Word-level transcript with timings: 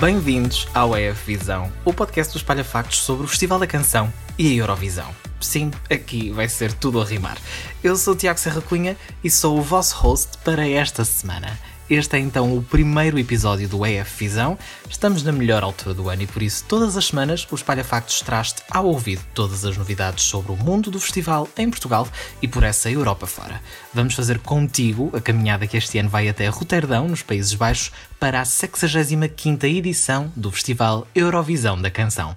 Bem-vindos 0.00 0.66
ao 0.72 0.96
EF 0.96 1.26
Visão, 1.26 1.70
o 1.84 1.92
podcast 1.92 2.32
dos 2.32 2.42
Palhafactos 2.42 3.00
sobre 3.00 3.26
o 3.26 3.28
Festival 3.28 3.58
da 3.58 3.66
Canção 3.66 4.10
e 4.38 4.50
a 4.50 4.54
Eurovisão. 4.54 5.14
Sim, 5.38 5.70
aqui 5.90 6.30
vai 6.30 6.48
ser 6.48 6.72
tudo 6.72 7.02
a 7.02 7.04
rimar. 7.04 7.36
Eu 7.84 7.94
sou 7.96 8.14
o 8.14 8.16
Tiago 8.16 8.40
Serra 8.40 8.62
Cunha 8.62 8.96
e 9.22 9.28
sou 9.28 9.58
o 9.58 9.62
vosso 9.62 9.94
host 9.96 10.38
para 10.42 10.66
esta 10.66 11.04
semana. 11.04 11.58
Este 11.90 12.16
é 12.16 12.20
então 12.20 12.56
o 12.56 12.62
primeiro 12.62 13.18
episódio 13.18 13.68
do 13.68 13.84
EF 13.84 14.16
Visão. 14.16 14.56
Estamos 14.88 15.24
na 15.24 15.32
melhor 15.32 15.64
altura 15.64 15.92
do 15.92 16.08
ano 16.08 16.22
e 16.22 16.26
por 16.28 16.40
isso, 16.40 16.64
todas 16.68 16.96
as 16.96 17.06
semanas, 17.06 17.44
o 17.50 17.56
Espalha 17.56 17.82
Factos 17.82 18.20
traz-te 18.20 18.62
ao 18.70 18.86
ouvido 18.86 19.24
todas 19.34 19.64
as 19.64 19.76
novidades 19.76 20.22
sobre 20.22 20.52
o 20.52 20.56
mundo 20.56 20.88
do 20.88 21.00
festival 21.00 21.48
em 21.58 21.68
Portugal 21.68 22.06
e 22.40 22.46
por 22.46 22.62
essa 22.62 22.88
Europa 22.88 23.26
fora. 23.26 23.60
Vamos 23.92 24.14
fazer 24.14 24.38
contigo 24.38 25.10
a 25.12 25.20
caminhada 25.20 25.66
que 25.66 25.76
este 25.76 25.98
ano 25.98 26.08
vai 26.08 26.28
até 26.28 26.46
Roterdão, 26.46 27.08
nos 27.08 27.22
Países 27.22 27.54
Baixos, 27.54 27.90
para 28.20 28.40
a 28.40 28.44
65 28.44 29.66
edição 29.66 30.32
do 30.36 30.52
Festival 30.52 31.08
Eurovisão 31.12 31.82
da 31.82 31.90
Canção. 31.90 32.36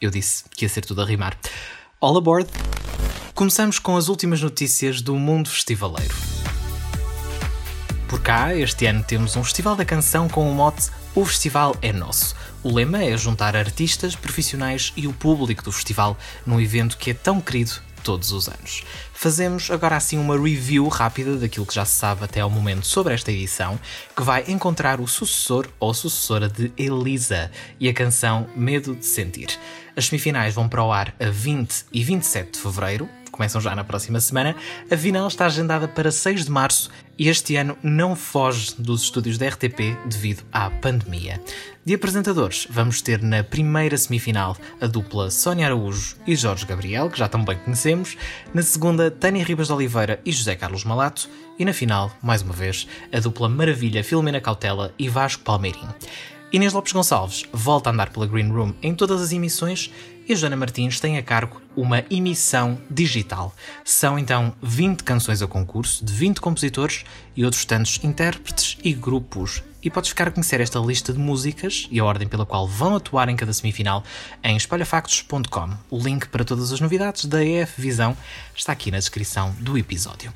Eu 0.00 0.08
disse 0.08 0.44
que 0.50 0.64
ia 0.64 0.68
ser 0.68 0.82
tudo 0.84 1.02
a 1.02 1.04
rimar. 1.04 1.36
All 2.00 2.16
aboard! 2.16 2.48
Começamos 3.34 3.80
com 3.80 3.96
as 3.96 4.06
últimas 4.06 4.40
notícias 4.40 5.02
do 5.02 5.16
mundo 5.16 5.48
festivaleiro. 5.50 6.33
Cá, 8.24 8.56
este 8.56 8.86
ano 8.86 9.04
temos 9.04 9.36
um 9.36 9.44
Festival 9.44 9.76
da 9.76 9.84
Canção 9.84 10.30
com 10.30 10.50
o 10.50 10.54
mote 10.54 10.88
O 11.14 11.26
Festival 11.26 11.76
é 11.82 11.92
Nosso. 11.92 12.34
O 12.62 12.72
lema 12.72 13.04
é 13.04 13.14
juntar 13.18 13.54
artistas, 13.54 14.16
profissionais 14.16 14.94
e 14.96 15.06
o 15.06 15.12
público 15.12 15.62
do 15.62 15.70
festival 15.70 16.16
num 16.46 16.58
evento 16.58 16.96
que 16.96 17.10
é 17.10 17.14
tão 17.14 17.38
querido 17.38 17.72
todos 18.02 18.32
os 18.32 18.48
anos. 18.48 18.82
Fazemos 19.12 19.70
agora 19.70 19.96
assim 19.96 20.16
uma 20.16 20.40
review 20.40 20.88
rápida 20.88 21.36
daquilo 21.36 21.66
que 21.66 21.74
já 21.74 21.84
se 21.84 21.96
sabe 21.96 22.24
até 22.24 22.40
ao 22.40 22.48
momento 22.48 22.86
sobre 22.86 23.12
esta 23.12 23.30
edição, 23.30 23.78
que 24.16 24.22
vai 24.22 24.44
encontrar 24.48 25.02
o 25.02 25.06
sucessor 25.06 25.68
ou 25.78 25.92
sucessora 25.92 26.48
de 26.48 26.72
Elisa 26.78 27.50
e 27.78 27.90
a 27.90 27.92
canção 27.92 28.46
Medo 28.56 28.96
de 28.96 29.04
Sentir. 29.04 29.58
As 29.96 30.06
semifinais 30.06 30.54
vão 30.54 30.68
para 30.68 30.82
o 30.82 30.92
ar 30.92 31.14
a 31.20 31.30
20 31.30 31.86
e 31.92 32.02
27 32.02 32.52
de 32.52 32.58
fevereiro, 32.58 33.08
começam 33.30 33.60
já 33.60 33.74
na 33.74 33.82
próxima 33.82 34.20
semana. 34.20 34.54
A 34.90 34.96
final 34.96 35.26
está 35.26 35.46
agendada 35.46 35.88
para 35.88 36.10
6 36.10 36.44
de 36.44 36.50
março 36.50 36.90
e 37.18 37.28
este 37.28 37.56
ano 37.56 37.76
não 37.82 38.14
foge 38.14 38.74
dos 38.78 39.02
estúdios 39.02 39.38
da 39.38 39.48
RTP 39.48 39.96
devido 40.06 40.44
à 40.52 40.70
pandemia. 40.70 41.40
De 41.84 41.94
apresentadores, 41.94 42.66
vamos 42.70 43.02
ter 43.02 43.22
na 43.22 43.44
primeira 43.44 43.96
semifinal 43.96 44.56
a 44.80 44.86
dupla 44.86 45.30
Sónia 45.30 45.66
Araújo 45.66 46.16
e 46.26 46.34
Jorge 46.34 46.64
Gabriel, 46.64 47.10
que 47.10 47.18
já 47.18 47.28
tão 47.28 47.44
bem 47.44 47.58
conhecemos, 47.58 48.16
na 48.52 48.62
segunda, 48.62 49.10
Tânia 49.10 49.44
Ribas 49.44 49.66
de 49.66 49.74
Oliveira 49.74 50.20
e 50.24 50.32
José 50.32 50.56
Carlos 50.56 50.84
Malato, 50.84 51.28
e 51.58 51.64
na 51.64 51.72
final, 51.72 52.10
mais 52.22 52.42
uma 52.42 52.52
vez, 52.52 52.88
a 53.12 53.20
dupla 53.20 53.48
Maravilha 53.48 54.02
Filomena 54.02 54.40
Cautela 54.40 54.92
e 54.98 55.08
Vasco 55.08 55.44
Palmeirim. 55.44 55.88
Inês 56.54 56.72
Lopes 56.72 56.92
Gonçalves 56.92 57.42
volta 57.52 57.90
a 57.90 57.92
andar 57.92 58.10
pela 58.10 58.28
Green 58.28 58.48
Room 58.48 58.74
em 58.80 58.94
todas 58.94 59.20
as 59.20 59.32
emissões 59.32 59.90
e 60.24 60.32
a 60.32 60.36
Joana 60.36 60.54
Martins 60.54 61.00
tem 61.00 61.18
a 61.18 61.22
cargo 61.22 61.60
uma 61.74 62.04
emissão 62.08 62.78
digital. 62.88 63.52
São 63.84 64.16
então 64.16 64.54
20 64.62 65.02
canções 65.02 65.42
a 65.42 65.48
concurso, 65.48 66.04
de 66.04 66.12
20 66.12 66.40
compositores 66.40 67.04
e 67.34 67.44
outros 67.44 67.64
tantos 67.64 67.98
intérpretes 68.04 68.78
e 68.84 68.92
grupos. 68.92 69.64
E 69.82 69.90
podes 69.90 70.10
ficar 70.10 70.28
a 70.28 70.30
conhecer 70.30 70.60
esta 70.60 70.78
lista 70.78 71.12
de 71.12 71.18
músicas 71.18 71.88
e 71.90 71.98
a 71.98 72.04
ordem 72.04 72.28
pela 72.28 72.46
qual 72.46 72.68
vão 72.68 72.94
atuar 72.94 73.28
em 73.28 73.34
cada 73.34 73.52
semifinal 73.52 74.04
em 74.40 74.56
espalhafactos.com. 74.56 75.70
O 75.90 75.98
link 75.98 76.28
para 76.28 76.44
todas 76.44 76.72
as 76.72 76.78
novidades 76.78 77.24
da 77.24 77.44
EF 77.44 77.80
Visão 77.80 78.16
está 78.54 78.70
aqui 78.70 78.92
na 78.92 78.98
descrição 78.98 79.52
do 79.58 79.76
episódio. 79.76 80.32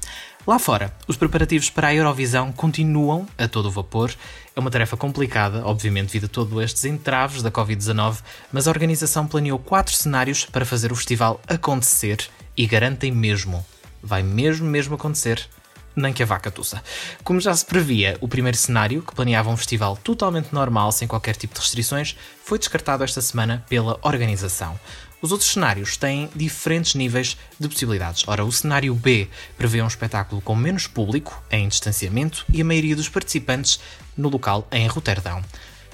Lá 0.49 0.59
fora, 0.59 0.95
os 1.07 1.15
preparativos 1.15 1.69
para 1.69 1.89
a 1.89 1.95
Eurovisão 1.95 2.51
continuam 2.53 3.29
a 3.37 3.47
todo 3.47 3.71
vapor. 3.71 4.11
É 4.59 4.61
uma 4.61 4.73
tarefa 4.73 4.97
complicada, 4.97 5.65
obviamente, 5.65 6.07
devido 6.07 6.25
a 6.25 6.29
todos 6.29 6.65
estes 6.65 6.85
entraves 6.85 7.45
da 7.45 7.49
Covid-19, 7.49 8.25
mas 8.51 8.67
a 8.67 8.73
organização 8.73 9.25
planeou 9.25 9.57
quatro 9.57 9.95
cenários 9.95 10.45
para 10.47 10.65
fazer 10.65 10.91
o 10.91 10.97
festival 10.97 11.41
acontecer 11.47 12.29
e 12.57 12.67
garantem 12.67 13.13
mesmo, 13.13 13.65
vai 14.03 14.21
mesmo, 14.21 14.67
mesmo 14.67 14.97
acontecer, 14.97 15.49
nem 15.95 16.13
que 16.13 16.25
a 16.25 16.27
vaca 16.27 16.51
tussa. 16.51 16.83
Como 17.23 17.41
já 17.41 17.55
se 17.55 17.65
previa, 17.65 18.19
o 18.21 18.27
primeiro 18.27 18.57
cenário, 18.57 19.01
que 19.01 19.15
planeava 19.15 19.49
um 19.49 19.57
festival 19.57 19.97
totalmente 19.97 20.53
normal, 20.53 20.91
sem 20.91 21.07
qualquer 21.07 21.37
tipo 21.37 21.55
de 21.55 21.61
restrições, 21.61 22.17
foi 22.45 22.59
descartado 22.59 23.05
esta 23.05 23.21
semana 23.21 23.65
pela 23.69 23.97
organização. 24.03 24.77
Os 25.21 25.33
outros 25.33 25.51
cenários 25.51 25.97
têm 25.97 26.31
diferentes 26.35 26.95
níveis 26.95 27.37
de 27.59 27.69
possibilidades. 27.69 28.23
Ora, 28.29 28.45
o 28.45 28.53
cenário 28.53 28.95
B 28.95 29.29
prevê 29.57 29.83
um 29.83 29.87
espetáculo 29.87 30.41
com 30.41 30.55
menos 30.55 30.87
público, 30.87 31.43
em 31.51 31.67
distanciamento, 31.67 32.45
e 32.53 32.61
a 32.61 32.65
maioria 32.65 32.95
dos 32.95 33.09
participantes 33.09 33.81
no 34.17 34.29
local 34.29 34.69
em 34.71 34.87
Roterdão. 34.87 35.43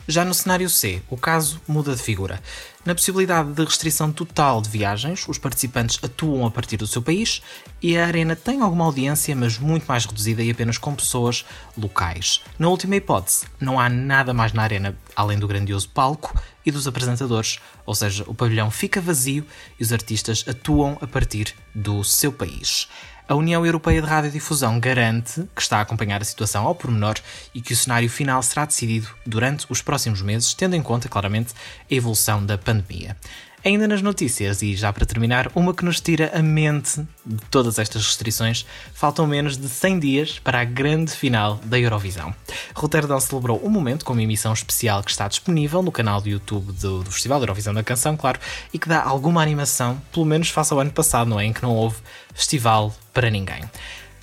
Já 0.07 0.23
no 0.23 0.35
cenário 0.35 0.69
C, 0.69 1.03
o 1.09 1.17
caso 1.17 1.61
muda 1.67 1.97
de 1.97 2.03
figura. 2.03 2.39
Na 2.85 2.95
possibilidade 2.95 3.55
de 3.55 3.65
restrição 3.65 4.13
total 4.13 4.61
de 4.61 4.69
viagens, 4.69 5.27
os 5.27 5.39
participantes 5.39 5.99
atuam 6.03 6.45
a 6.45 6.51
partir 6.51 6.77
do 6.77 6.87
seu 6.87 7.01
país 7.01 7.41
e 7.83 7.97
a 7.97 8.07
arena 8.07 8.37
tem 8.37 8.61
alguma 8.61 8.85
audiência, 8.85 9.35
mas 9.35 9.59
muito 9.59 9.87
mais 9.87 10.05
reduzida 10.05 10.43
e 10.43 10.51
apenas 10.51 10.77
com 10.77 10.95
pessoas 10.95 11.47
locais. 11.75 12.43
Na 12.59 12.69
última 12.69 12.97
hipótese, 12.97 13.47
não 13.59 13.81
há 13.81 13.89
nada 13.89 14.35
mais 14.35 14.53
na 14.53 14.63
arena 14.63 14.95
além 15.17 15.39
do 15.39 15.49
grandioso 15.49 15.89
palco 15.89 16.39
e 16.67 16.71
dos 16.71 16.87
apresentadores, 16.87 17.59
ou 17.87 17.95
seja, 17.95 18.25
o 18.27 18.35
pavilhão 18.35 18.71
fica 18.71 19.01
vazio 19.01 19.47
e 19.81 19.83
os 19.83 19.91
artistas 19.91 20.45
atuam 20.47 20.99
a 21.01 21.07
partir 21.07 21.55
do 21.75 22.05
seu 22.05 22.31
país. 22.31 22.89
A 23.27 23.35
União 23.35 23.65
Europeia 23.65 24.03
de 24.03 24.07
Radiodifusão 24.07 24.79
garante 24.79 25.49
que 25.57 25.63
está 25.63 25.79
a 25.79 25.81
acompanhar 25.81 26.21
a 26.21 26.25
situação 26.27 26.67
ao 26.67 26.75
pormenor 26.75 27.15
e 27.55 27.61
que 27.63 27.73
o 27.73 27.77
cenário 27.77 28.11
final 28.11 28.43
será 28.43 28.67
decidido 28.67 29.09
durante 29.25 29.65
os 29.71 29.81
próximos 29.81 30.21
meses, 30.21 30.53
tendo 30.53 30.77
em 30.77 30.83
conta, 30.83 31.09
claramente, 31.09 31.55
a 31.91 31.95
evolução 31.95 32.45
da 32.45 32.59
pandemia. 32.59 33.17
Ainda 33.65 33.89
nas 33.89 34.03
notícias, 34.03 34.61
e 34.61 34.77
já 34.77 34.93
para 34.93 35.07
terminar, 35.07 35.51
uma 35.55 35.73
que 35.73 35.87
nos 35.87 35.99
tira 35.99 36.31
a 36.35 36.43
mente 36.43 37.01
de 37.25 37.43
todas 37.51 37.79
estas 37.79 38.05
restrições, 38.05 38.67
faltam 38.93 39.27
menos 39.27 39.57
de 39.57 39.71
100 39.71 39.99
dias 40.01 40.39
para 40.39 40.61
a 40.61 40.65
grande 40.65 41.13
final 41.13 41.59
da 41.65 41.81
Eurovisão. 41.81 42.35
Roterdão 42.75 43.19
celebrou 43.19 43.59
o 43.59 43.67
um 43.67 43.71
momento 43.71 44.05
com 44.05 44.13
uma 44.13 44.23
emissão 44.23 44.53
especial 44.53 45.03
que 45.03 45.11
está 45.11 45.27
disponível 45.29 45.83
no 45.83 45.91
canal 45.91 46.21
do 46.21 46.29
YouTube 46.29 46.73
do, 46.73 47.03
do 47.03 47.11
Festival 47.11 47.39
da 47.39 47.45
Eurovisão 47.45 47.73
da 47.73 47.83
Canção, 47.83 48.19
claro, 48.19 48.39
e 48.71 48.79
que 48.79 48.87
dá 48.87 49.03
alguma 49.03 49.41
animação, 49.41 49.99
pelo 50.13 50.27
menos 50.27 50.51
face 50.51 50.71
ao 50.71 50.81
ano 50.81 50.93
passado, 50.93 51.31
não 51.31 51.41
é? 51.41 51.47
Em 51.47 51.53
que 51.55 51.63
não 51.63 51.75
houve 51.75 51.97
festival 52.35 52.95
para 53.15 53.31
ninguém. 53.31 53.63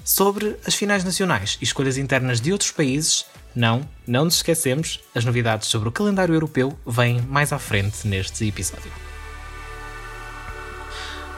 Sobre 0.04 0.56
as 0.68 0.76
finais 0.76 1.04
nacionais 1.04 1.58
e 1.60 1.64
escolhas 1.64 1.98
internas 1.98 2.40
de 2.40 2.52
outros 2.52 2.70
países, 2.70 3.26
não, 3.56 3.82
não 4.06 4.26
nos 4.26 4.36
esquecemos, 4.36 5.00
as 5.16 5.26
novidades 5.26 5.68
sobre 5.68 5.90
o 5.90 5.92
calendário 5.92 6.36
europeu 6.36 6.78
vêm 6.86 7.22
mais 7.24 7.52
à 7.52 7.58
frente 7.58 8.08
neste 8.08 8.48
episódio. 8.48 9.11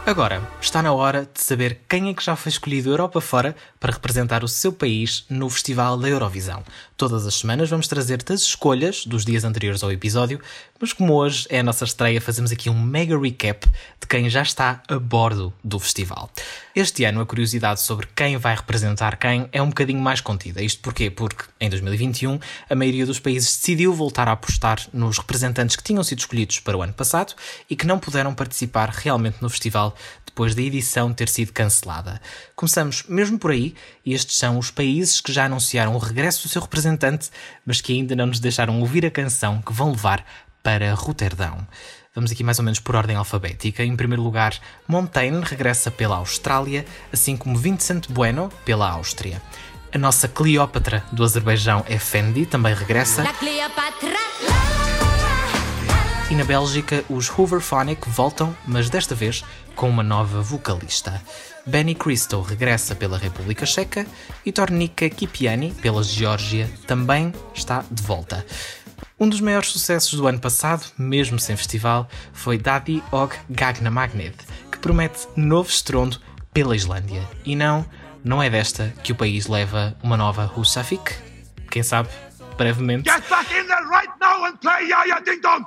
Agora, 0.06 0.46
está 0.60 0.82
na 0.82 0.92
hora 0.92 1.30
de 1.34 1.42
saber 1.42 1.80
quem 1.88 2.10
é 2.10 2.14
que 2.14 2.22
já 2.22 2.36
foi 2.36 2.50
escolhido 2.50 2.90
Europa 2.90 3.22
fora 3.22 3.56
para 3.80 3.94
representar 3.94 4.44
o 4.44 4.50
seu 4.50 4.74
país 4.74 5.24
no 5.30 5.50
Festival 5.50 5.98
da 5.98 6.10
Eurovisão. 6.10 6.62
Todas 6.98 7.26
as 7.26 7.36
semanas 7.36 7.70
vamos 7.70 7.88
trazer-te 7.88 8.34
as 8.34 8.42
escolhas 8.42 9.06
dos 9.06 9.24
dias 9.24 9.46
anteriores 9.46 9.82
ao 9.82 9.94
episódio, 9.94 10.42
mas 10.78 10.92
como 10.92 11.14
hoje 11.14 11.48
é 11.50 11.60
a 11.60 11.64
nossa 11.64 11.86
estreia, 11.86 12.20
fazemos 12.20 12.52
aqui 12.52 12.70
um 12.70 12.78
mega 12.78 13.18
recap 13.18 13.66
de 14.02 14.08
quem 14.08 14.30
já 14.30 14.42
está 14.42 14.84
a 14.90 15.00
bordo 15.00 15.54
do 15.64 15.80
festival. 15.80 16.30
Este 16.76 17.06
ano 17.06 17.22
a 17.22 17.26
curiosidade 17.26 17.80
sobre 17.80 18.08
quem 18.14 18.36
vai 18.36 18.56
representar 18.56 19.16
quem 19.16 19.48
é 19.54 19.62
um 19.62 19.70
bocadinho 19.70 20.02
mais 20.02 20.20
contida. 20.20 20.62
Isto 20.62 20.82
porquê? 20.82 21.10
Porque 21.10 21.46
em 21.60 21.70
2021 21.70 22.40
a 22.70 22.76
maioria 22.76 23.06
dos 23.06 23.20
países 23.20 23.56
decidiu 23.56 23.94
voltar 23.94 24.28
a 24.28 24.34
apostar 24.34 24.80
nos 24.92 25.18
representantes 25.18 25.78
que 25.78 25.84
tinham 25.84 26.04
sido 26.04 26.20
escolhidos 26.20 26.60
para 26.60 26.78
o 26.78 26.82
ano 26.82 26.94
passado 26.94 27.34
e 27.70 27.76
que 27.76 27.88
não 27.88 27.98
puderam 27.98 28.34
participar 28.34 28.90
realmente 28.90 29.38
no 29.42 29.50
festival 29.50 29.93
depois 30.26 30.56
da 30.56 30.62
edição 30.62 31.14
ter 31.14 31.30
sido 31.30 31.54
cancelada. 31.54 32.20
Começamos 32.56 33.04
mesmo 33.08 33.38
por 33.38 33.52
aí, 33.52 33.76
e 34.06 34.14
estes 34.14 34.38
são 34.38 34.58
os 34.58 34.72
países 34.72 35.22
que 35.22 35.32
já 35.32 35.46
anunciaram 35.46 35.96
o 35.96 36.00
regresso 36.00 36.44
do 36.44 36.50
seu 36.50 36.62
representante, 36.62 37.30
mas 37.66 37.82
que 37.82 37.94
ainda 37.94 38.16
não 38.16 38.26
nos 38.26 38.40
deixaram 38.40 38.80
ouvir 38.80 39.06
a 39.06 39.12
canção 39.12 39.62
que 39.62 39.74
vão 39.74 39.92
levar 39.92 40.26
para 40.64 40.94
Roterdão. 40.94 41.68
Vamos 42.16 42.32
aqui 42.32 42.44
mais 42.44 42.60
ou 42.60 42.66
menos 42.66 42.80
por 42.80 42.96
ordem 42.96 43.16
alfabética. 43.16 43.84
Em 43.84 43.96
primeiro 43.96 44.22
lugar, 44.22 44.60
Montaigne 44.88 45.42
regressa 45.44 45.90
pela 45.90 46.18
Austrália, 46.18 46.86
assim 47.12 47.36
como 47.36 47.58
Vincent 47.58 48.08
Bueno 48.08 48.52
pela 48.64 48.90
Áustria. 48.90 49.42
A 49.92 49.98
nossa 49.98 50.28
Cleópatra 50.28 51.04
do 51.12 51.24
Azerbaijão, 51.24 51.84
Effendi, 51.88 52.46
também 52.46 52.74
regressa. 52.74 53.24
E 56.34 56.36
na 56.36 56.44
Bélgica, 56.44 57.06
os 57.12 57.30
Hooverphonic 57.30 58.10
voltam, 58.10 58.58
mas 58.66 58.90
desta 58.90 59.14
vez 59.14 59.46
com 59.76 59.88
uma 59.88 60.02
nova 60.02 60.42
vocalista. 60.42 61.22
Benny 61.64 61.94
Cristo 61.94 62.42
regressa 62.42 62.96
pela 62.96 63.20
República 63.20 63.68
Checa 63.68 64.04
e 64.44 64.52
Tornika 64.52 65.08
Kipiani, 65.12 65.72
pela 65.76 66.02
Geórgia, 66.02 66.68
também 66.88 67.32
está 67.54 67.86
de 67.92 68.02
volta. 68.02 68.44
Um 69.20 69.30
dos 69.30 69.42
maiores 69.42 69.70
sucessos 69.70 70.14
do 70.14 70.26
ano 70.26 70.40
passado, 70.40 70.88
mesmo 70.98 71.38
sem 71.38 71.56
festival, 71.56 72.10
foi 72.34 72.58
Daddy 72.58 73.04
Og 73.12 73.36
Gagna 73.48 73.92
Magnet, 73.92 74.36
que 74.72 74.80
promete 74.80 75.28
novo 75.36 75.70
estrondo 75.70 76.20
pela 76.52 76.76
Islândia. 76.76 77.22
E 77.46 77.56
não, 77.56 77.86
não 78.24 78.42
é 78.42 78.50
desta 78.50 78.92
que 79.04 79.12
o 79.12 79.16
país 79.16 79.46
leva 79.46 79.96
uma 80.02 80.18
nova 80.18 80.52
Husafik? 80.58 81.14
Quem 81.70 81.84
sabe 81.84 82.10
brevemente. 82.58 83.10
Right 83.10 84.14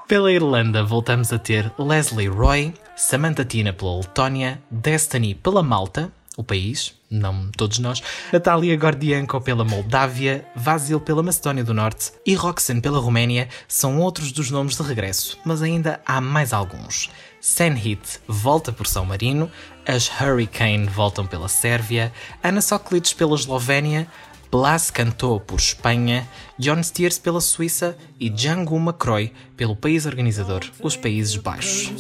pela 0.07 0.33
Irlanda, 0.33 0.85
voltamos 0.85 1.33
a 1.33 1.39
ter 1.39 1.73
Leslie 1.79 2.29
Roy, 2.29 2.75
Samantha 2.97 3.45
Tina 3.45 3.73
pela 3.73 3.99
Letónia, 3.99 4.63
Destiny 4.71 5.35
pela 5.35 5.63
Malta, 5.63 6.13
o 6.37 6.45
país, 6.45 6.95
não 7.11 7.51
todos 7.57 7.79
nós, 7.79 8.03
Natália 8.33 8.77
Gordianko 8.77 9.41
pela 9.41 9.65
Moldávia, 9.65 10.47
Vasil 10.55 11.01
pela 11.01 11.23
Macedónia 11.23 11.65
do 11.65 11.73
Norte 11.73 12.13
e 12.25 12.35
Roxanne 12.35 12.81
pela 12.81 12.99
Roménia 12.99 13.49
são 13.67 14.01
outros 14.01 14.33
dos 14.33 14.51
nomes 14.51 14.77
de 14.77 14.83
regresso, 14.83 15.39
mas 15.45 15.63
ainda 15.63 16.01
há 16.05 16.21
mais 16.21 16.53
alguns. 16.53 17.11
Senhit 17.41 18.21
volta 18.27 18.73
por 18.73 18.87
São 18.87 19.07
Marino, 19.07 19.51
as 19.87 20.11
Hurricane 20.21 20.87
voltam 20.87 21.27
pela 21.27 21.49
Sérvia, 21.49 22.13
Ana 22.43 22.61
Soklic 22.61 23.15
pela 23.15 23.35
Eslovénia, 23.35 24.09
Blas 24.51 24.91
cantou 24.91 25.41
por 25.41 25.59
Espanha, 25.59 26.29
John 26.59 26.83
Steers 26.83 27.19
pela 27.19 27.41
Suíça 27.41 27.97
e 28.19 28.29
Django 28.29 28.77
McCroy 28.77 29.33
pelo 29.57 29.77
país 29.77 30.07
organizador, 30.07 30.63
os 30.81 30.97
Países 30.97 31.37
Baixos. 31.37 31.93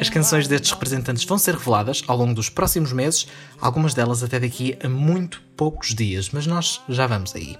As 0.00 0.10
canções 0.10 0.46
destes 0.46 0.70
representantes 0.70 1.24
vão 1.24 1.38
ser 1.38 1.54
reveladas 1.54 2.02
ao 2.06 2.16
longo 2.16 2.34
dos 2.34 2.50
próximos 2.50 2.92
meses, 2.92 3.26
algumas 3.60 3.94
delas 3.94 4.22
até 4.22 4.38
daqui 4.38 4.76
a 4.82 4.88
muito 4.88 5.42
poucos 5.56 5.94
dias, 5.94 6.30
mas 6.30 6.46
nós 6.46 6.82
já 6.88 7.06
vamos 7.06 7.34
aí. 7.34 7.56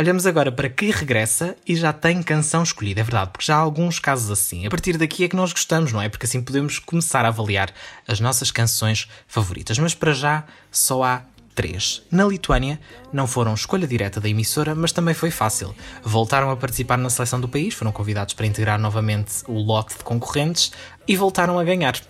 Olhamos 0.00 0.24
agora 0.24 0.50
para 0.50 0.70
quem 0.70 0.90
regressa 0.90 1.54
e 1.68 1.76
já 1.76 1.92
tem 1.92 2.22
canção 2.22 2.62
escolhida, 2.62 3.02
é 3.02 3.04
verdade, 3.04 3.32
porque 3.32 3.44
já 3.44 3.56
há 3.56 3.58
alguns 3.58 3.98
casos 3.98 4.30
assim. 4.30 4.66
A 4.66 4.70
partir 4.70 4.96
daqui 4.96 5.24
é 5.24 5.28
que 5.28 5.36
nós 5.36 5.52
gostamos, 5.52 5.92
não 5.92 6.00
é? 6.00 6.08
Porque 6.08 6.24
assim 6.24 6.40
podemos 6.40 6.78
começar 6.78 7.26
a 7.26 7.28
avaliar 7.28 7.70
as 8.08 8.18
nossas 8.18 8.50
canções 8.50 9.10
favoritas. 9.28 9.78
Mas 9.78 9.94
para 9.94 10.14
já 10.14 10.44
só 10.72 11.02
há 11.02 11.22
três. 11.54 12.00
Na 12.10 12.24
Lituânia, 12.24 12.80
não 13.12 13.26
foram 13.26 13.52
escolha 13.52 13.86
direta 13.86 14.22
da 14.22 14.28
emissora, 14.30 14.74
mas 14.74 14.90
também 14.90 15.12
foi 15.12 15.30
fácil. 15.30 15.76
Voltaram 16.02 16.50
a 16.50 16.56
participar 16.56 16.96
na 16.96 17.10
seleção 17.10 17.38
do 17.38 17.46
país, 17.46 17.74
foram 17.74 17.92
convidados 17.92 18.32
para 18.32 18.46
integrar 18.46 18.80
novamente 18.80 19.42
o 19.46 19.58
lote 19.58 19.98
de 19.98 20.02
concorrentes 20.02 20.72
e 21.06 21.14
voltaram 21.14 21.58
a 21.58 21.62
ganhar. 21.62 22.00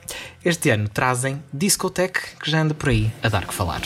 Este 0.44 0.70
ano 0.70 0.88
trazem 0.88 1.42
Discotech, 1.52 2.36
que 2.40 2.48
já 2.48 2.60
anda 2.60 2.72
por 2.72 2.90
aí 2.90 3.10
a 3.20 3.28
dar 3.28 3.44
que 3.44 3.52
falar. 3.52 3.82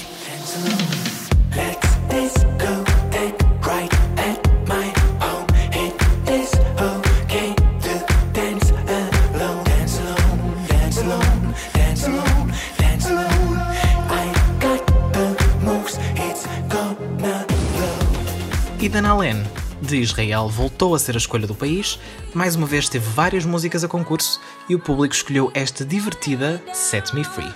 Idan 18.85 19.09
Allen, 19.09 19.43
de 19.81 19.97
Israel, 19.97 20.47
voltou 20.47 20.95
a 20.95 20.99
ser 20.99 21.15
a 21.15 21.17
escolha 21.17 21.47
do 21.47 21.55
país. 21.55 21.99
Mais 22.35 22.55
uma 22.55 22.67
vez 22.67 22.87
teve 22.87 23.09
várias 23.09 23.47
músicas 23.47 23.83
a 23.83 23.89
concurso 23.89 24.39
e 24.69 24.75
o 24.75 24.79
público 24.79 25.15
escolheu 25.15 25.51
esta 25.55 25.87
divertida 25.87 26.63
Set 26.75 27.15
Me 27.15 27.25
Free. 27.25 27.51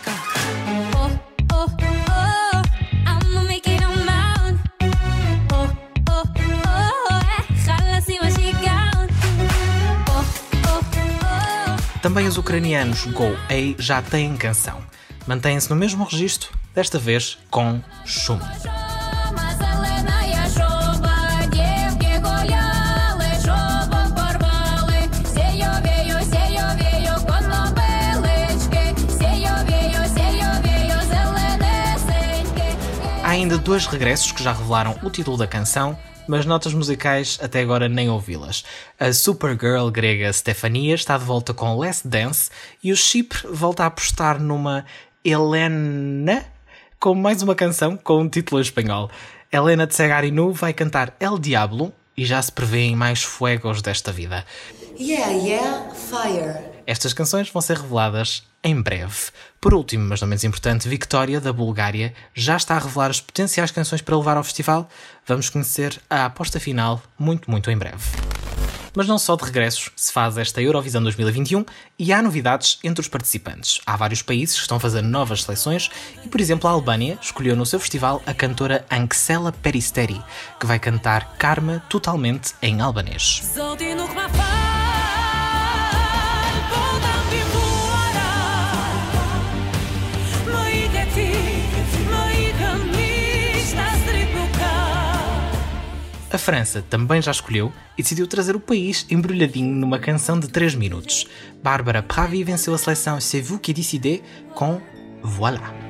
Também 12.01 12.27
os 12.27 12.39
ucranianos 12.39 13.05
Go 13.05 13.37
A 13.51 13.75
já 13.79 14.01
têm 14.01 14.35
canção. 14.35 14.83
Mantêm-se 15.27 15.69
no 15.69 15.77
mesmo 15.77 16.05
registro, 16.05 16.49
desta 16.75 16.99
vez 16.99 17.37
com 17.51 17.83
Shum. 18.07 18.39
Ainda 33.49 33.57
dois 33.57 33.87
regressos 33.87 34.31
que 34.31 34.43
já 34.43 34.53
revelaram 34.53 34.95
o 35.03 35.09
título 35.09 35.39
da 35.39 35.47
canção, 35.47 35.99
mas 36.29 36.45
notas 36.45 36.75
musicais 36.75 37.39
até 37.43 37.63
agora 37.63 37.89
nem 37.89 38.11
ouvi-las. 38.11 38.63
A 39.01 39.11
Supergirl 39.11 39.89
grega 39.89 40.31
Stefania 40.31 40.95
está 40.95 41.17
de 41.17 41.25
volta 41.25 41.55
com 41.55 41.75
Last 41.79 42.07
Dance 42.07 42.51
e 42.85 42.93
o 42.93 42.97
Chipre 42.97 43.49
volta 43.51 43.85
a 43.85 43.87
apostar 43.87 44.39
numa 44.39 44.85
Helena 45.25 46.45
com 47.01 47.15
mais 47.15 47.41
uma 47.41 47.55
canção 47.55 47.97
com 47.97 48.21
um 48.21 48.29
título 48.29 48.61
em 48.61 48.63
espanhol. 48.63 49.11
Helena 49.51 49.87
de 49.87 49.95
Segarinu 49.95 50.53
vai 50.53 50.75
cantar 50.75 51.17
El 51.19 51.39
Diablo 51.39 51.91
e 52.15 52.27
já 52.27 52.43
se 52.43 52.53
prevêem 52.53 52.95
mais 52.95 53.23
fuegos 53.23 53.81
desta 53.81 54.13
vida. 54.13 54.45
Yeah, 55.01 55.33
yeah, 55.33 55.89
fire. 55.95 56.68
Estas 56.89 57.13
canções 57.13 57.51
vão 57.51 57.61
ser 57.61 57.77
reveladas 57.77 58.45
em 58.65 58.81
breve. 58.81 59.15
Por 59.61 59.75
último, 59.75 60.09
mas 60.09 60.23
não 60.23 60.29
menos 60.29 60.43
importante, 60.43 60.89
Victoria, 60.89 61.39
da 61.39 61.53
Bulgária, 61.53 62.15
já 62.33 62.57
está 62.57 62.77
a 62.77 62.79
revelar 62.79 63.11
as 63.11 63.21
potenciais 63.21 63.71
canções 63.71 64.01
para 64.01 64.17
levar 64.17 64.39
ao 64.39 64.43
festival. 64.43 64.89
Vamos 65.27 65.51
conhecer 65.51 66.01
a 66.09 66.25
aposta 66.25 66.59
final 66.59 67.03
muito, 67.19 67.51
muito 67.51 67.71
em 67.71 67.77
breve. 67.77 68.03
Mas 68.97 69.07
não 69.07 69.19
só 69.19 69.37
de 69.37 69.45
regressos 69.45 69.91
se 69.95 70.11
faz 70.11 70.39
esta 70.39 70.63
Eurovisão 70.63 71.03
2021 71.03 71.63
e 71.99 72.11
há 72.11 72.23
novidades 72.23 72.79
entre 72.83 73.03
os 73.03 73.09
participantes. 73.09 73.83
Há 73.85 73.95
vários 73.95 74.23
países 74.23 74.55
que 74.55 74.63
estão 74.63 74.81
fazendo 74.81 75.09
novas 75.09 75.43
seleções 75.43 75.91
e, 76.25 76.29
por 76.29 76.41
exemplo, 76.41 76.71
a 76.71 76.73
Albânia 76.73 77.19
escolheu 77.21 77.55
no 77.55 77.67
seu 77.67 77.79
festival 77.79 78.23
a 78.25 78.33
cantora 78.33 78.87
Anxela 78.91 79.53
Peristeri, 79.53 80.23
que 80.59 80.65
vai 80.65 80.79
cantar 80.79 81.37
Karma 81.37 81.83
totalmente 81.91 82.55
em 82.63 82.81
albanês. 82.81 83.43
A 96.39 96.41
França 96.41 96.85
também 96.89 97.21
já 97.21 97.33
escolheu 97.33 97.73
e 97.99 98.03
decidiu 98.05 98.25
trazer 98.25 98.55
o 98.55 98.61
país 98.61 99.05
embrulhadinho 99.11 99.75
numa 99.75 99.99
canção 99.99 100.39
de 100.39 100.47
3 100.47 100.77
minutos. 100.77 101.27
Bárbara 101.65 102.01
Pravi 102.01 102.45
venceu 102.45 102.73
a 102.73 102.79
seleção 102.79 103.21
C'est 103.21 103.43
vous 103.43 103.59
qui 103.59 103.75
décidez 103.75 104.23
com 104.55 104.81
Voilà. 105.21 105.88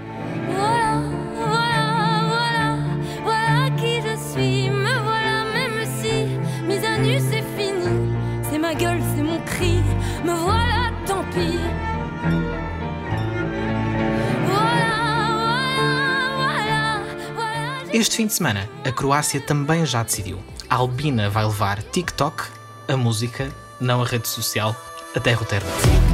Este 17.98 18.14
fim 18.14 18.28
de 18.28 18.32
semana, 18.32 18.70
a 18.84 18.92
Croácia 18.92 19.40
também 19.40 19.84
já 19.84 20.04
decidiu. 20.04 20.38
A 20.70 20.76
Albina 20.76 21.28
vai 21.28 21.44
levar 21.44 21.82
TikTok, 21.82 22.44
a 22.86 22.96
música, 22.96 23.52
não 23.80 24.00
a 24.00 24.06
rede 24.06 24.28
social, 24.28 24.76
até 25.16 25.32
Rotterdam. 25.32 26.07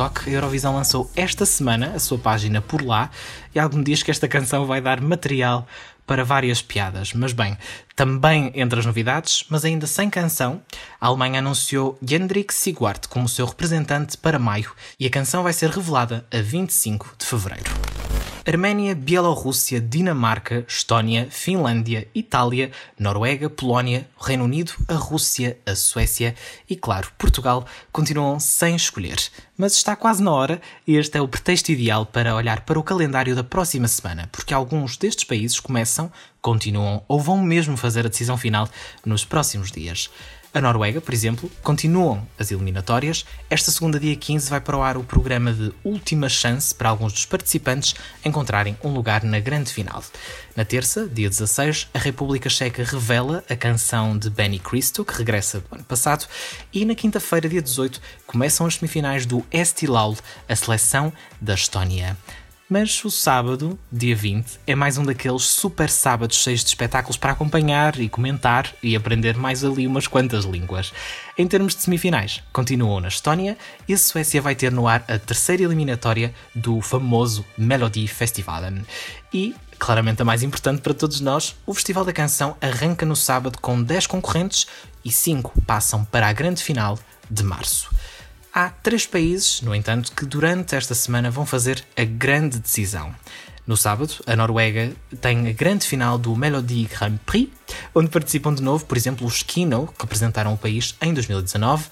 TikTok, 0.00 0.30
a 0.30 0.32
Eurovisão 0.32 0.74
lançou 0.74 1.10
esta 1.14 1.44
semana 1.44 1.92
a 1.94 1.98
sua 1.98 2.16
página 2.16 2.62
por 2.62 2.80
lá 2.80 3.10
e 3.54 3.58
algo 3.58 3.76
me 3.76 3.84
diz 3.84 4.02
que 4.02 4.10
esta 4.10 4.26
canção 4.26 4.64
vai 4.64 4.80
dar 4.80 4.98
material 4.98 5.66
para 6.06 6.24
várias 6.24 6.62
piadas. 6.62 7.12
Mas 7.12 7.34
bem, 7.34 7.56
também 7.94 8.50
entre 8.54 8.80
as 8.80 8.86
novidades, 8.86 9.44
mas 9.50 9.62
ainda 9.62 9.86
sem 9.86 10.08
canção, 10.08 10.62
a 10.98 11.06
Alemanha 11.06 11.40
anunciou 11.40 11.98
Jendrik 12.02 12.54
Sigwart 12.54 13.08
como 13.08 13.28
seu 13.28 13.44
representante 13.44 14.16
para 14.16 14.38
maio 14.38 14.72
e 14.98 15.06
a 15.06 15.10
canção 15.10 15.42
vai 15.42 15.52
ser 15.52 15.68
revelada 15.68 16.24
a 16.32 16.40
25 16.40 17.16
de 17.18 17.26
fevereiro. 17.26 17.70
Arménia, 18.46 18.94
Bielorrússia, 18.94 19.80
Dinamarca, 19.80 20.64
Estónia, 20.66 21.28
Finlândia, 21.30 22.08
Itália, 22.14 22.70
Noruega, 22.98 23.50
Polónia, 23.50 24.08
Reino 24.18 24.44
Unido, 24.44 24.72
a 24.88 24.94
Rússia, 24.94 25.58
a 25.66 25.74
Suécia 25.74 26.34
e, 26.68 26.74
claro, 26.74 27.12
Portugal 27.18 27.66
continuam 27.92 28.40
sem 28.40 28.74
escolher. 28.74 29.18
Mas 29.56 29.74
está 29.74 29.94
quase 29.94 30.22
na 30.22 30.32
hora 30.32 30.60
e 30.86 30.96
este 30.96 31.18
é 31.18 31.20
o 31.20 31.28
pretexto 31.28 31.70
ideal 31.70 32.06
para 32.06 32.34
olhar 32.34 32.62
para 32.62 32.78
o 32.78 32.82
calendário 32.82 33.34
da 33.34 33.44
próxima 33.44 33.88
semana, 33.88 34.28
porque 34.32 34.54
alguns 34.54 34.96
destes 34.96 35.24
países 35.24 35.60
começam, 35.60 36.10
continuam 36.40 37.02
ou 37.06 37.20
vão 37.20 37.36
mesmo 37.36 37.76
fazer 37.76 38.06
a 38.06 38.08
decisão 38.08 38.38
final 38.38 38.68
nos 39.04 39.24
próximos 39.24 39.70
dias. 39.70 40.10
A 40.52 40.60
Noruega, 40.60 41.00
por 41.00 41.14
exemplo, 41.14 41.48
continuam 41.62 42.26
as 42.36 42.50
eliminatórias. 42.50 43.24
Esta 43.48 43.70
segunda, 43.70 44.00
dia 44.00 44.16
15, 44.16 44.50
vai 44.50 44.60
para 44.60 44.76
o 44.76 44.82
ar 44.82 44.96
o 44.96 45.04
programa 45.04 45.52
de 45.52 45.72
última 45.84 46.28
chance 46.28 46.74
para 46.74 46.88
alguns 46.88 47.12
dos 47.12 47.24
participantes 47.24 47.94
encontrarem 48.24 48.76
um 48.82 48.92
lugar 48.92 49.22
na 49.22 49.38
grande 49.38 49.72
final. 49.72 50.02
Na 50.56 50.64
terça, 50.64 51.06
dia 51.06 51.28
16, 51.28 51.88
a 51.94 51.98
República 52.00 52.50
Checa 52.50 52.82
revela 52.82 53.44
a 53.48 53.54
canção 53.54 54.18
de 54.18 54.28
Benny 54.28 54.58
Cristo, 54.58 55.04
que 55.04 55.16
regressa 55.16 55.60
do 55.60 55.66
ano 55.72 55.84
passado, 55.84 56.26
e 56.72 56.84
na 56.84 56.96
quinta-feira, 56.96 57.48
dia 57.48 57.62
18, 57.62 58.00
começam 58.26 58.66
as 58.66 58.74
semifinais 58.74 59.24
do 59.24 59.46
Estilaul, 59.52 60.16
a 60.48 60.56
seleção 60.56 61.12
da 61.40 61.54
Estónia. 61.54 62.16
Mas 62.72 63.04
o 63.04 63.10
sábado, 63.10 63.76
dia 63.90 64.14
20, 64.14 64.60
é 64.64 64.76
mais 64.76 64.96
um 64.96 65.02
daqueles 65.02 65.42
super 65.42 65.90
sábados 65.90 66.36
cheios 66.36 66.60
de 66.60 66.68
espetáculos 66.68 67.16
para 67.16 67.32
acompanhar 67.32 67.98
e 67.98 68.08
comentar 68.08 68.72
e 68.80 68.94
aprender 68.94 69.36
mais 69.36 69.64
ali 69.64 69.88
umas 69.88 70.06
quantas 70.06 70.44
línguas. 70.44 70.92
Em 71.36 71.48
termos 71.48 71.74
de 71.74 71.82
semifinais, 71.82 72.44
continuam 72.52 73.00
na 73.00 73.08
Estónia 73.08 73.58
e 73.88 73.92
a 73.92 73.98
Suécia 73.98 74.40
vai 74.40 74.54
ter 74.54 74.70
no 74.70 74.86
ar 74.86 75.04
a 75.08 75.18
terceira 75.18 75.64
eliminatória 75.64 76.32
do 76.54 76.80
famoso 76.80 77.44
Melody 77.58 78.06
Festivalen. 78.06 78.86
E, 79.34 79.52
claramente 79.76 80.22
a 80.22 80.24
mais 80.24 80.44
importante 80.44 80.80
para 80.80 80.94
todos 80.94 81.20
nós, 81.20 81.56
o 81.66 81.74
Festival 81.74 82.04
da 82.04 82.12
Canção 82.12 82.56
arranca 82.60 83.04
no 83.04 83.16
sábado 83.16 83.58
com 83.60 83.82
10 83.82 84.06
concorrentes 84.06 84.68
e 85.04 85.10
5 85.10 85.60
passam 85.62 86.04
para 86.04 86.28
a 86.28 86.32
grande 86.32 86.62
final 86.62 86.96
de 87.28 87.42
março. 87.42 87.90
Há 88.52 88.68
três 88.68 89.06
países, 89.06 89.62
no 89.62 89.72
entanto, 89.72 90.10
que 90.10 90.26
durante 90.26 90.74
esta 90.74 90.92
semana 90.92 91.30
vão 91.30 91.46
fazer 91.46 91.84
a 91.96 92.02
grande 92.02 92.58
decisão. 92.58 93.14
No 93.64 93.76
sábado, 93.76 94.14
a 94.26 94.34
Noruega 94.34 94.92
tem 95.20 95.48
a 95.48 95.52
grande 95.52 95.86
final 95.86 96.18
do 96.18 96.34
Melody 96.34 96.88
Grand 96.90 97.16
Prix, 97.24 97.48
onde 97.94 98.08
participam 98.08 98.52
de 98.52 98.60
novo, 98.60 98.84
por 98.84 98.96
exemplo, 98.96 99.24
os 99.24 99.44
Kino, 99.44 99.86
que 99.86 100.02
representaram 100.02 100.52
o 100.52 100.58
país 100.58 100.96
em 101.00 101.14
2019. 101.14 101.84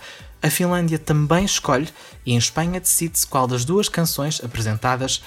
A 0.43 0.51
Finlândia 0.51 0.99
também 0.99 1.45
escolhe 1.45 1.89
e 2.27 2.33
em 2.33 2.39
Espanha 2.39 2.81
decide-se 2.81 3.25
qual 3.25 3.47
das 3.47 3.65
duas 3.65 3.89
canções 3.89 4.43
apresentadas 4.43 5.23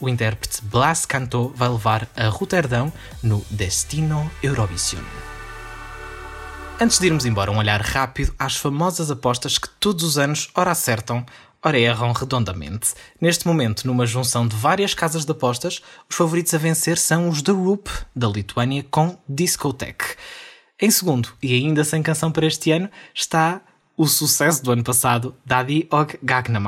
o 0.00 0.08
intérprete 0.08 0.62
Blas 0.62 1.04
Canto 1.04 1.52
vai 1.56 1.68
levar 1.68 2.08
a 2.14 2.28
Roterdão 2.28 2.92
no 3.20 3.44
Destino 3.50 4.30
Eurovision. 4.40 5.02
Antes 6.78 6.98
de 6.98 7.06
irmos 7.06 7.24
embora, 7.24 7.50
um 7.50 7.56
olhar 7.56 7.80
rápido 7.80 8.34
às 8.38 8.54
famosas 8.54 9.10
apostas 9.10 9.56
que 9.56 9.68
todos 9.80 10.04
os 10.04 10.18
anos 10.18 10.50
ora 10.54 10.72
acertam, 10.72 11.24
ora 11.64 11.78
erram 11.80 12.12
redondamente. 12.12 12.92
Neste 13.18 13.46
momento, 13.46 13.86
numa 13.86 14.04
junção 14.04 14.46
de 14.46 14.54
várias 14.54 14.92
casas 14.92 15.24
de 15.24 15.32
apostas, 15.32 15.80
os 16.08 16.14
favoritos 16.14 16.52
a 16.52 16.58
vencer 16.58 16.98
são 16.98 17.30
os 17.30 17.40
The 17.40 17.52
Roop, 17.52 17.90
da 18.14 18.28
Lituânia, 18.28 18.84
com 18.90 19.18
Discotech. 19.26 20.16
Em 20.78 20.90
segundo, 20.90 21.30
e 21.42 21.54
ainda 21.54 21.82
sem 21.82 22.02
canção 22.02 22.30
para 22.30 22.46
este 22.46 22.70
ano, 22.72 22.90
está 23.14 23.62
o 23.96 24.06
sucesso 24.06 24.62
do 24.62 24.70
ano 24.70 24.84
passado, 24.84 25.34
Dadi 25.46 25.88
Og 25.90 26.18
Gagna. 26.22 26.60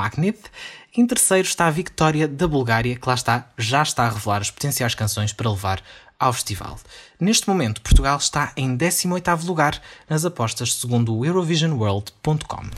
Em 0.97 1.05
terceiro 1.05 1.47
está 1.47 1.67
a 1.67 1.71
vitória 1.71 2.27
da 2.27 2.47
Bulgária, 2.47 2.95
que 2.95 3.07
lá 3.07 3.13
está, 3.13 3.47
já 3.55 3.83
está 3.83 4.07
a 4.07 4.09
revelar 4.09 4.41
as 4.41 4.49
potenciais 4.49 4.95
canções 4.95 5.31
para 5.31 5.51
levar 5.51 5.83
ao 6.19 6.33
festival. 6.33 6.77
Neste 7.19 7.47
momento, 7.47 7.81
Portugal 7.81 8.17
está 8.17 8.51
em 8.57 8.77
18º 8.77 9.45
lugar 9.45 9.81
nas 10.09 10.25
apostas 10.25 10.73
segundo 10.73 11.15
o 11.15 11.25
EurovisionWorld.com. 11.25 12.69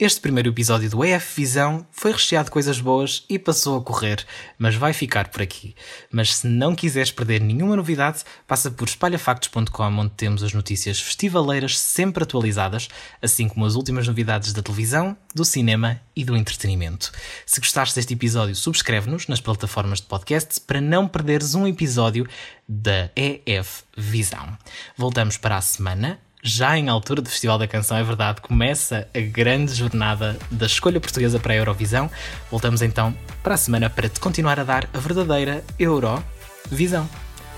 Este 0.00 0.20
primeiro 0.20 0.50
episódio 0.50 0.88
do 0.88 1.04
EF 1.04 1.34
Visão 1.34 1.84
foi 1.90 2.12
recheado 2.12 2.44
de 2.44 2.52
coisas 2.52 2.80
boas 2.80 3.24
e 3.28 3.36
passou 3.36 3.76
a 3.76 3.82
correr, 3.82 4.24
mas 4.56 4.76
vai 4.76 4.92
ficar 4.92 5.26
por 5.26 5.42
aqui. 5.42 5.74
Mas 6.08 6.36
se 6.36 6.46
não 6.46 6.72
quiseres 6.72 7.10
perder 7.10 7.40
nenhuma 7.40 7.74
novidade, 7.74 8.22
passa 8.46 8.70
por 8.70 8.86
espalhafactos.com, 8.86 9.98
onde 9.98 10.12
temos 10.12 10.44
as 10.44 10.52
notícias 10.52 11.00
festivaleiras 11.00 11.76
sempre 11.76 12.22
atualizadas, 12.22 12.86
assim 13.20 13.48
como 13.48 13.66
as 13.66 13.74
últimas 13.74 14.06
novidades 14.06 14.52
da 14.52 14.62
televisão, 14.62 15.16
do 15.34 15.44
cinema 15.44 16.00
e 16.14 16.24
do 16.24 16.36
entretenimento. 16.36 17.10
Se 17.44 17.58
gostaste 17.58 17.96
deste 17.96 18.14
episódio, 18.14 18.54
subscreve-nos 18.54 19.26
nas 19.26 19.40
plataformas 19.40 20.00
de 20.00 20.06
podcast 20.06 20.60
para 20.60 20.80
não 20.80 21.08
perderes 21.08 21.56
um 21.56 21.66
episódio 21.66 22.24
da 22.68 23.10
EF 23.16 23.82
Visão. 23.96 24.56
Voltamos 24.96 25.36
para 25.36 25.56
a 25.56 25.60
semana 25.60 26.20
já 26.42 26.78
em 26.78 26.88
altura 26.88 27.20
do 27.20 27.28
Festival 27.28 27.58
da 27.58 27.66
Canção, 27.66 27.96
é 27.96 28.02
verdade, 28.02 28.40
começa 28.40 29.08
a 29.14 29.20
grande 29.20 29.74
jornada 29.74 30.38
da 30.50 30.66
escolha 30.66 31.00
portuguesa 31.00 31.38
para 31.38 31.52
a 31.52 31.56
Eurovisão. 31.56 32.10
Voltamos 32.50 32.82
então 32.82 33.14
para 33.42 33.54
a 33.54 33.58
semana 33.58 33.90
para 33.90 34.08
te 34.08 34.20
continuar 34.20 34.58
a 34.60 34.64
dar 34.64 34.88
a 34.92 34.98
verdadeira 34.98 35.64
Eurovisão. 35.78 37.08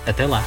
Até 0.05 0.25
lá! 0.25 0.43